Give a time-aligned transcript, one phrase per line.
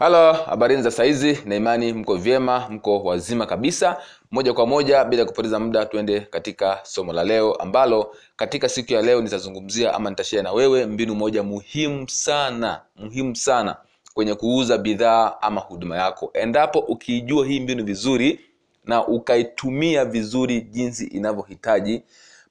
[0.00, 3.96] halo habarini za saizi na imani mko vyema mko wazima kabisa.
[4.30, 9.02] Moja kwa moja bila kupoteza muda tuende katika somo la leo ambalo katika siku ya
[9.02, 13.76] leo nitazungumzia ama nitashia na wewe mbinu moja muhimu sana muhimu sana
[14.14, 16.30] kwenye kuuza bidhaa ama huduma yako.
[16.34, 18.40] Endapo ukiijua hii mbinu vizuri
[18.84, 22.02] na ukaitumia vizuri jinsi inavyohitaji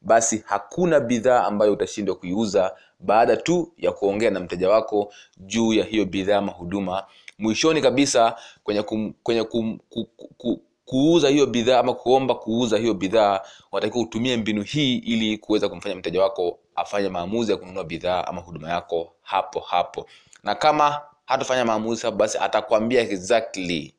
[0.02, 5.86] basi hakuna bidhaa ambayo utashindwa kuiuza baada tu ya kuongea na mteja wako juu ya
[5.86, 7.04] hiyo bidhaa ama huduma
[7.40, 12.78] mwishoni kabisa kwenye, kum, kwenye kum, ku, ku, ku, kuuza hiyo bidhaa ama kuomba kuuza
[12.78, 17.84] hiyo bidhaa unatakiwa utumie mbinu hii ili kuweza kumfanya mteja wako afanye maamuzi ya kununua
[17.84, 20.06] bidhaa ama huduma yako hapo hapo.
[20.44, 23.94] Na kama hatafanya maamuzi hapo basi atakwambia exactly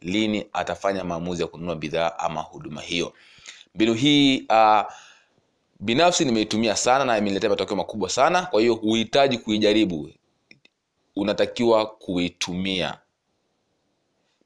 [0.00, 3.12] lini atafanya maamuzi ya kununua bidhaa ama huduma hiyo.
[3.74, 4.82] Mbinu hii uh,
[5.80, 10.10] binafsi nimeitumia sana na imeniletea matokeo makubwa sana kwa hiyo huhitaji kuijaribu
[11.18, 12.98] unatakiwa kuitumia.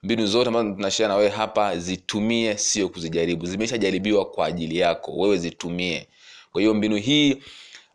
[0.03, 3.47] Mbinu zote ambazo tunashia na wewe hapa zitumie sio kuzijaribu.
[3.47, 6.09] Zimeshajaribiwa kwa ajili yako wewe zitumie.
[6.53, 7.43] Kwa hiyo mbinu hii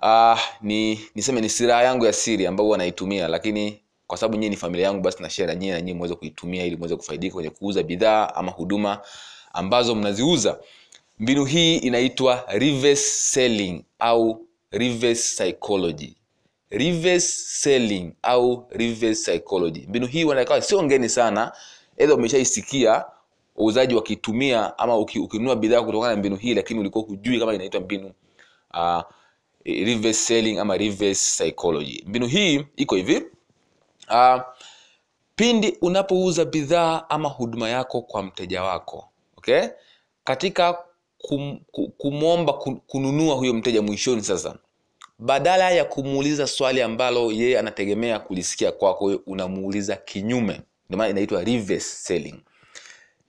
[0.02, 4.50] uh, ni niseme ni silaha yangu ya siri ambayo wanaitumia naitumia lakini kwa sababu nyie
[4.50, 7.50] ni familia yangu basi nashare na nyinyi na nyie mweze kuitumia ili mweze kufaidika kwenye
[7.50, 9.02] kuuza bidhaa ama huduma
[9.54, 10.60] ambazo mnaziuza.
[11.20, 16.16] Mbinu hii inaitwa reverse selling au reverse psychology
[16.70, 17.28] reverse
[17.62, 19.86] selling au reverse psychology.
[19.88, 21.52] Mbinu hii wanakawa sio ngeni sana
[21.98, 23.06] edha umeshaisikia
[23.56, 28.12] wauzaji wakitumia ama ukinunua bidhaa kutokana na mbinu hii lakini ulikuwa hujui kama inaitwa mbinu
[28.74, 29.02] uh,
[29.66, 32.04] reverse selling ama reverse psychology.
[32.08, 33.24] Mbinu hii iko hivi
[34.10, 34.42] uh,
[35.36, 39.68] pindi unapouza bidhaa ama huduma yako kwa mteja wako okay?
[40.24, 40.78] Katika
[41.18, 41.60] kum,
[41.98, 42.54] kumwomba
[42.88, 44.56] kununua huyo mteja mwishoni sasa
[45.20, 50.62] badala ya kumuuliza swali ambalo yeye anategemea kulisikia kwako unamuuliza kinyume.
[50.90, 52.36] Ndio maana inaitwa reverse selling.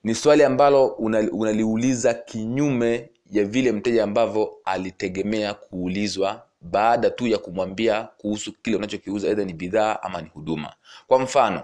[0.05, 0.86] Ni swali ambalo
[1.33, 8.77] unaliuliza una kinyume ya vile mteja ambavyo alitegemea kuulizwa baada tu ya kumwambia kuhusu kile
[8.77, 10.72] unachokiuza aidha ni bidhaa ama ni huduma.
[11.06, 11.62] Kwa mfano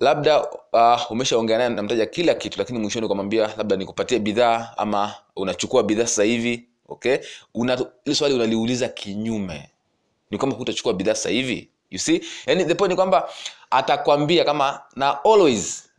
[0.00, 5.14] labda uh, umeshaongea naye na mteja kila kitu lakini mwishoni ukamwambia labda nikupatie bidhaa ama
[5.36, 7.18] unachukua bidhaa sasa hivi okay?
[7.54, 9.68] Una swali unaliuliza kinyume.
[10.30, 11.68] Ni kwamba hutachukua bidhaa sasa hivi?
[11.90, 12.20] You see?
[12.46, 13.28] Yani the point ni kwamba
[13.70, 15.90] atakwambia kama na always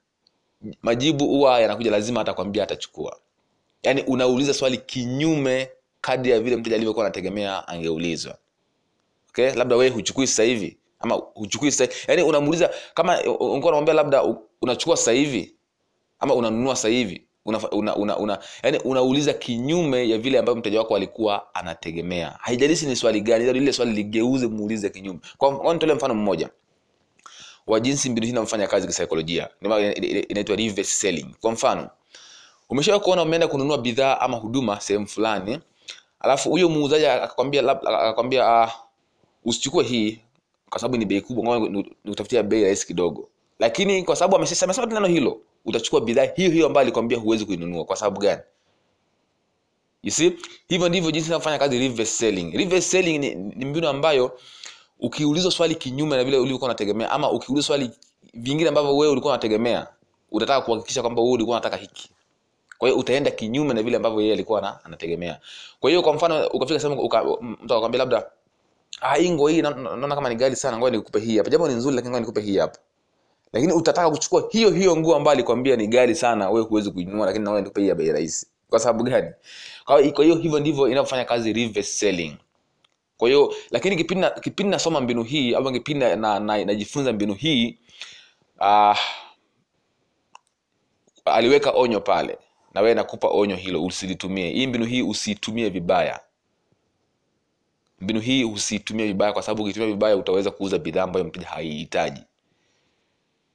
[0.81, 3.18] majibu huwa yanakuja lazima atakwambia atachukua.
[3.84, 5.69] Yani unauliza swali kinyume
[6.02, 8.38] kadri ya vile mteja alivyokuwa anategemea angeulizwa.
[9.29, 9.52] Okay?
[9.53, 10.78] Labda wewe huchukui sasa hivi?
[11.00, 14.23] Ama huchukui sasa yani unamuuliza kama ungekuwa unamwambia labda
[14.62, 15.56] unachukua sasa hivi?
[16.19, 20.79] Ama unanunua sasa hivi una, una, una, una, yani unauliza kinyume ya vile ambavyo mteja
[20.79, 22.35] wako alikuwa anategemea.
[22.40, 25.19] Haijalishi ni swali gani lile swali ligeuze muulize kinyume.
[25.38, 26.50] Kwa mfano mmoja
[27.68, 29.50] wa jinsi mbinu hii inafanya kazi kisaikolojia.
[30.29, 30.57] Inaitwa
[31.41, 31.90] kwa mfano
[32.69, 35.59] umeshawa kuona umeenda kununua bidhaa ama huduma sehemu fulani
[36.19, 38.69] alafu huyo muuzaji akakwambia akakwambia uh,
[39.46, 40.19] usichukue hii
[40.69, 41.59] kwa sababu ni bei kubwa
[42.03, 43.29] nikutafutia bei rahisi kidogo.
[43.59, 47.85] Lakini kwa sababu amesema neno hilo utachukua bidhaa hiyo hiyo ambayo alikwambia huwezi kuinunua.
[47.85, 48.41] Kwa sababu gani?
[50.03, 50.38] You see?
[50.67, 52.51] Hivyo ndivyo jinsi inavyofanya kazi reverse selling.
[52.57, 54.39] Reverse selling ni, ni mbinu ambayo
[54.99, 57.91] ukiulizwa swali kinyume na vile ulivyokuwa unategemea ama ukiulizwa swali
[58.33, 59.88] vingine ambavyo wewe ulikuwa unategemea
[60.31, 62.09] utataka kuhakikisha kwamba wewe ulikuwa unataka hiki.
[62.78, 65.39] Kwa hiyo utaenda kinyume na vile ambavyo yeye alikuwa anategemea.
[65.79, 68.25] Kwa hiyo kwa mfano ukafika sehemu uka, mtu akakwambia labda
[69.01, 71.49] ah hii nguo hii naona kama ni ghali sana ngoja nikupe hii hapa.
[71.49, 72.79] Jambo ni nzuri lakini ngoja nikupe hii hapa
[73.53, 77.45] lakini utataka kuchukua hiyo hiyo nguo ambayo alikwambia ni gari sana wewe huwezi kuinunua lakini
[77.45, 78.47] naona nikupe ya bei rahisi.
[78.69, 79.31] Kwa sababu gani?
[79.85, 82.38] Kwa hiyo hivyo ndivyo inavyofanya kazi reverse selling.
[83.17, 87.78] Kwa hiyo lakini kipindi kipindi nasoma mbinu hii au kipindi na, na, na mbinu hii
[88.59, 88.97] uh,
[91.25, 92.38] aliweka onyo pale.
[92.73, 94.50] Na wewe nakupa onyo hilo usilitumie.
[94.50, 96.19] Hii mbinu hii usiitumie vibaya.
[98.01, 102.22] Mbinu hii usiitumie vibaya kwa sababu ukitumia vibaya utaweza kuuza bidhaa ambayo mteja haihitaji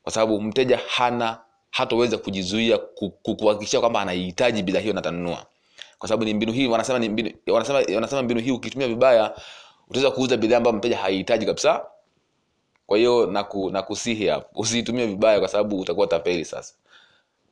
[0.06, 1.38] kwa sababu mteja hana
[1.70, 2.78] hatoweza kujizuia
[3.22, 5.46] kuhakikisha kwamba anahitaji bidhaa hiyo na atanunua.
[5.98, 9.34] Kwa sababu ni mbinu hii wanasema ni mbinu, wanasema, wanasema mbinu hii ukitumia vibaya
[9.88, 11.84] utaweza kuuza bidhaa ambayo mteja haihitaji kabisa.
[12.86, 16.74] Kwa hiyo naku, nakusihi hapo usiitumie vibaya kwa sababu utakuwa tapeli sasa.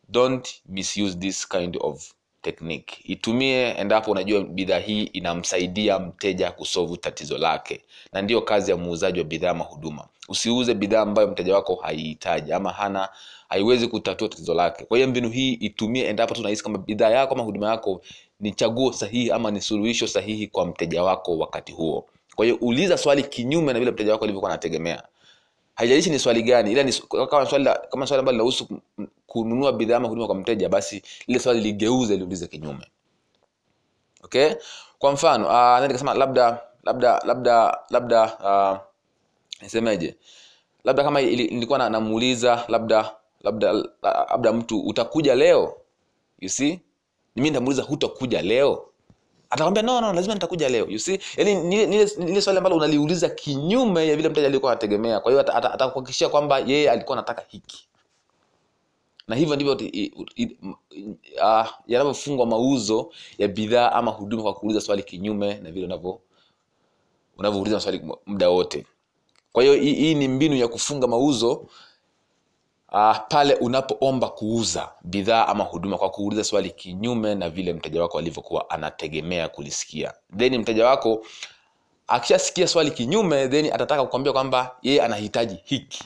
[0.08, 2.12] Don't misuse this kind of
[2.42, 2.96] technique.
[3.04, 7.80] Itumie endapo unajua bidhaa hii inamsaidia mteja kusovu tatizo lake.
[8.12, 12.52] Na ndiyo kazi ya muuzaji wa bidhaa ama huduma usiuze bidhaa ambayo mteja wako haihitaji
[12.52, 13.08] ama hana
[13.48, 14.84] haiwezi kutatua tatizo lake.
[14.84, 18.00] Kwa hiyo mbinu hii itumie endapo tunahisi kama bidhaa yako ama huduma yako
[18.40, 22.06] ni chaguo sahihi ama ni suluhisho sahihi kwa mteja wako wakati huo.
[22.36, 25.02] Kwa hiyo uliza swali kinyume na vile mteja wako alivyokuwa anategemea.
[25.74, 26.92] Haijalishi ni swali gani ila ni,
[27.30, 28.68] kama swali kama swali ambalo linahusu
[29.26, 32.86] kununua bidhaa ama huduma kwa mteja basi lile swali ligeuze liulize kinyume.
[34.24, 34.50] Okay?
[34.98, 38.93] Kwa mfano uh, nikasema labda labda labda labda uh,
[39.64, 40.16] nisemeje
[40.84, 43.72] labda kama ili- nilikuwa na- namuuliza labda labda
[44.02, 45.76] labda mtu utakuja leo?
[46.40, 46.80] You see?
[47.36, 48.88] Mimi nitamuuliza hutakuja leo?
[49.50, 50.86] Atakwambia no, no lazima nitakuja leo.
[50.88, 51.18] You see?
[51.36, 55.20] Yani ni ni- ni swali ambalo unaliuliza kinyume ya vile mteja alikuwa anategemea.
[55.20, 57.88] Kwa hiyo ata- ata- atakuhakikishia kwamba yeye alikuwa anataka hiki.
[59.28, 59.78] Na hivyo ndivyo
[61.42, 66.20] ah, yanavyofungwa mauzo ya bidhaa ama huduma kwa kuuliza swali kinyume na vile unavyo
[67.38, 68.86] unavyouliza maswali muda wote
[69.54, 71.66] kwa hiyo hii ni mbinu ya kufunga mauzo
[72.92, 78.18] uh, pale unapoomba kuuza bidhaa ama huduma kwa kuuliza swali kinyume na vile mteja wako
[78.18, 80.12] alivyokuwa anategemea kulisikia.
[80.36, 81.26] Then mteja wako
[82.06, 86.04] akishasikia swali kinyume then atataka kukwambia kwamba yeye anahitaji hiki.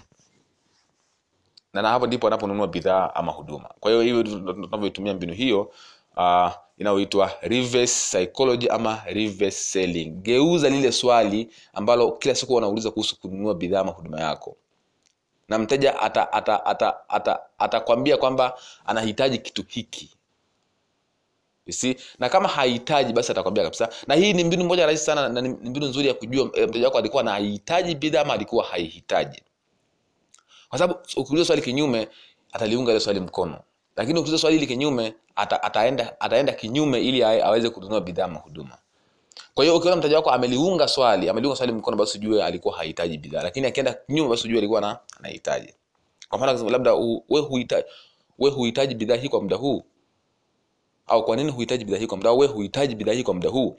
[1.72, 3.68] Na na hapo ndipo anaponunua bidhaa ama huduma.
[3.80, 5.72] Kwa hiyo hivyo tunavyoitumia mbinu hiyo
[6.16, 10.10] uh, inayoitwa reverse psychology ama reverse selling.
[10.10, 14.56] Geuza lile swali ambalo kila siku wanauliza kuhusu kununua bidhaa ama huduma yako.
[15.48, 20.10] Na mteja atakwambia ata, ata, ata, atakwambia kwamba anahitaji kitu hiki.
[21.70, 21.96] See?
[22.18, 23.88] na kama hahitaji basi atakwambia kabisa.
[24.06, 26.84] Na hii ni mbinu moja rahisi sana na ni mbinu nzuri ya kujua eh, mteja
[26.84, 29.42] wako alikuwa anahitaji bidhaa ama alikuwa haihitaji.
[30.68, 32.08] Kwa sababu ukiuliza swali kinyume
[32.52, 33.60] ataliunga ile swali mkono
[33.98, 38.78] lakini ukiuliza swali hili kinyume ata, ataenda ataenda kinyume ili aweze kununua bidhaa mahuduma
[39.58, 43.42] kwa hiyo ukiona mtaji wako ameliunga swali ameliunga swali mkono basi ujue alikuwa hahitaji bidhaa.
[43.42, 45.74] Lakini akienda kinyume basi ujue alikuwa na anahitaji.
[46.28, 46.94] Kwa mfano labda
[47.28, 47.84] we huhitaji
[48.38, 49.82] we huhitaji bidhaa hii kwa muda huu?
[51.06, 52.38] Au kwa nini huhitaji bidhaa hii kwa muda huu?
[52.38, 53.76] We huhitaji bidhaa hii kwa muda huu?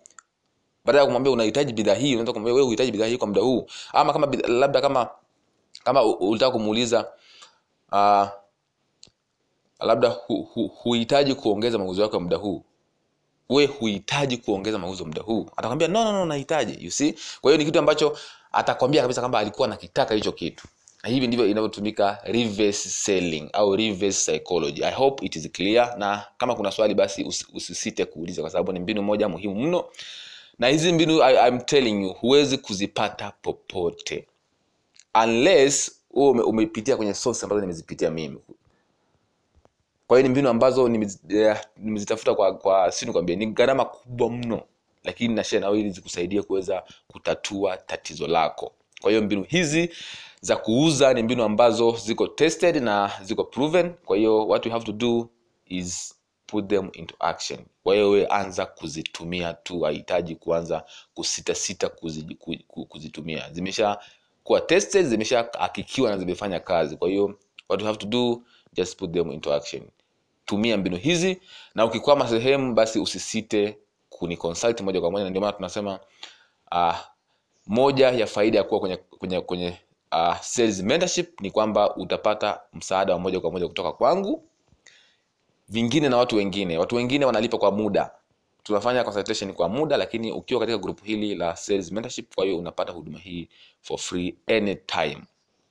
[0.86, 3.66] Baada ya kumwambia unahitaji bidhaa hii unaweza kumwambia wewe huhitaji bidhaa hii kwa muda huu?
[3.94, 5.10] Ama kama labda kama
[5.84, 7.08] kama ulitaka kumuuliza
[7.92, 8.28] uh,
[9.80, 12.64] labda hu, hu, huhitaji kuongeza mauzo yako ya muda huu.
[13.50, 15.46] We huhitaji kuongeza mauzo muda huu.
[15.58, 17.14] Atakwambia no, no, no nahitaji you see.
[17.42, 18.18] Kwa hiyo ni kitu ambacho
[18.52, 20.68] atakwambia kabisa kwamba alikuwa nakitaka hicho kitu.
[21.04, 24.84] Hivi ndivyo inavyotumika reverse selling au reverse psychology.
[24.86, 25.96] I hope it is clear.
[25.98, 29.86] Na kama kuna swali basi us, usisite kuuliza kwa sababu ni mbinu moja muhimu mno.
[30.60, 34.28] Na hizi mbinu I, I'm telling you huwezi kuzipata popote.
[35.24, 38.38] Unless uwe ume- umepitia kwenye source ambazo nimezipitia mimi
[40.10, 40.90] kwa hiyo ni mbinu ambazo
[41.30, 44.62] eh, nimezitafuta kwa kwa si nikwambia ni gharama kubwa mno
[45.04, 48.74] lakini nashia nawe ili zikusaidia kuweza kutatua tatizo lako.
[49.02, 49.90] Kwa hiyo mbinu hizi
[50.42, 53.94] za kuuza ni mbinu ambazo ziko tested na ziko proven.
[54.06, 55.30] Kwa hiyo what you have to do
[55.66, 56.16] is
[56.48, 57.60] put them into action.
[57.84, 60.84] Kwa hiyo wewe anza kuzitumia tu hahitaji kuanza
[61.14, 63.50] kusitasita kuzi, ku- ku- kuzitumia.
[63.52, 63.98] Zimesha
[64.44, 66.98] kuwa tested zimesha hakikiwa na zimefanya kazi.
[66.98, 67.40] Kwa hiyo
[67.70, 68.42] what you have to do
[68.74, 69.84] just put them into action.
[70.46, 71.42] Tumia mbinu hizi
[71.76, 73.78] na ukikwama sehemu basi usisite
[74.10, 75.24] kuniconsult moja kwa moja.
[75.24, 76.00] Na ndio maana tunasema
[76.72, 76.96] uh,
[77.68, 79.78] moja ya faida ya kuwa kwenye kwenye kwenye
[80.12, 84.44] uh, sales mentorship ni kwamba utapata msaada wa moja kwa moja kutoka kwangu.
[85.70, 86.78] Vingine na watu wengine.
[86.78, 88.12] Watu wengine wanalipa kwa muda.
[88.64, 92.92] Tunafanya consultation kwa muda lakini ukiwa katika grupu hili la sales mentorship kwa hiyo unapata
[92.94, 93.48] huduma hii
[93.82, 95.22] for free anytime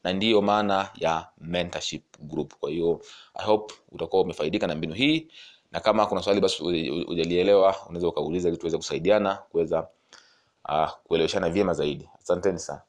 [0.09, 2.55] na ndiyo maana ya mentorship group.
[2.61, 3.01] Kwa hiyo
[3.35, 5.29] i hope utakuwa umefaidika na mbinu hii.
[5.73, 6.63] Na kama kuna swali basi
[7.09, 9.89] ujalielewa unaweza ukauliza ili tuweze kusaidiana kuweza
[10.69, 12.09] uh, kueleweshana vyema zaidi.
[12.23, 12.83] Asanteni sana